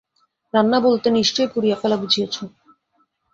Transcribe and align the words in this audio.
রান্না 0.53 0.77
বলতে 0.79 1.07
নিশ্চয়ই 1.09 1.51
পুড়িয়ে 1.53 1.79
ফেলা 1.81 1.97
বুঝিয়েছ। 1.97 2.35